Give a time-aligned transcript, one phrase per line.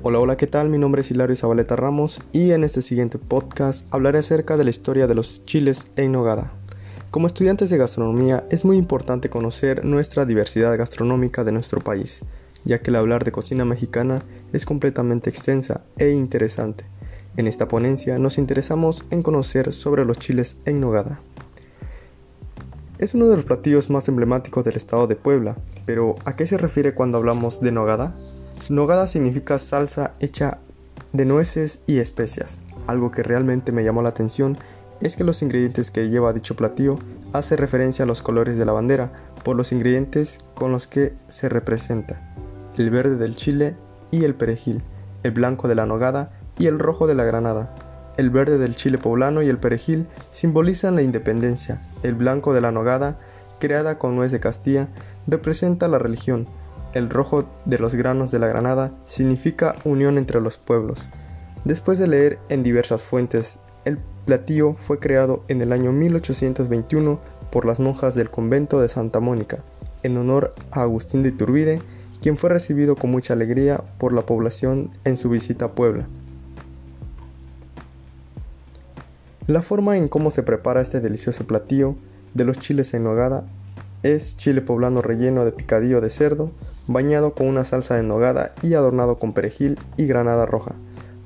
[0.00, 0.68] Hola, hola, ¿qué tal?
[0.68, 4.70] Mi nombre es Hilario Zabaleta Ramos y en este siguiente podcast hablaré acerca de la
[4.70, 6.52] historia de los chiles en nogada.
[7.10, 12.22] Como estudiantes de gastronomía es muy importante conocer nuestra diversidad gastronómica de nuestro país,
[12.64, 16.84] ya que el hablar de cocina mexicana es completamente extensa e interesante.
[17.36, 21.20] En esta ponencia nos interesamos en conocer sobre los chiles en nogada.
[22.98, 25.56] Es uno de los platillos más emblemáticos del estado de Puebla,
[25.86, 28.16] pero ¿a qué se refiere cuando hablamos de nogada?
[28.68, 30.58] Nogada significa salsa hecha
[31.12, 32.58] de nueces y especias.
[32.86, 34.58] Algo que realmente me llamó la atención
[35.00, 36.98] es que los ingredientes que lleva dicho platillo
[37.32, 39.12] hace referencia a los colores de la bandera
[39.44, 42.34] por los ingredientes con los que se representa.
[42.76, 43.76] El verde del chile
[44.10, 44.82] y el perejil,
[45.22, 47.74] el blanco de la nogada y el rojo de la granada.
[48.16, 51.80] El verde del chile poblano y el perejil simbolizan la independencia.
[52.02, 53.18] El blanco de la nogada,
[53.60, 54.88] creada con nuez de Castilla,
[55.26, 56.48] representa la religión
[56.94, 61.08] el rojo de los granos de la granada significa unión entre los pueblos.
[61.64, 67.64] Después de leer en diversas fuentes, el platillo fue creado en el año 1821 por
[67.64, 69.64] las monjas del convento de Santa Mónica,
[70.02, 71.80] en honor a Agustín de Iturbide,
[72.20, 76.06] quien fue recibido con mucha alegría por la población en su visita a Puebla.
[79.46, 81.94] La forma en cómo se prepara este delicioso platillo
[82.34, 83.46] de los chiles en nogada
[84.02, 86.50] es chile poblano relleno de picadillo de cerdo,
[86.88, 90.74] bañado con una salsa de nogada y adornado con perejil y granada roja.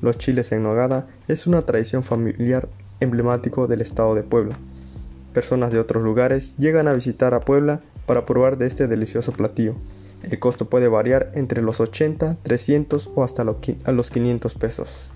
[0.03, 2.69] Los chiles en nogada es una tradición familiar
[3.01, 4.57] emblemático del estado de Puebla.
[5.33, 9.77] Personas de otros lugares llegan a visitar a Puebla para probar de este delicioso platillo.
[10.23, 15.11] El costo puede variar entre los 80, 300 o hasta los 500 pesos.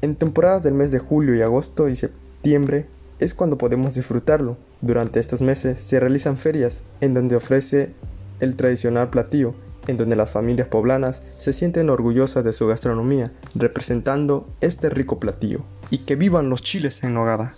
[0.00, 2.86] En temporadas del mes de julio y agosto y septiembre
[3.18, 4.56] es cuando podemos disfrutarlo.
[4.80, 7.92] Durante estos meses se realizan ferias en donde ofrece
[8.40, 9.54] el tradicional platillo,
[9.86, 15.60] en donde las familias poblanas se sienten orgullosas de su gastronomía, representando este rico platillo.
[15.90, 17.54] Y que vivan los chiles en nogada.